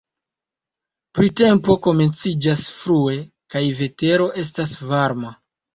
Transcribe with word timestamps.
Printempo 1.19 1.75
komenciĝas 1.89 2.67
frue 2.79 3.21
kaj 3.57 3.65
vetero 3.85 4.31
estas 4.47 4.79
varma. 4.93 5.41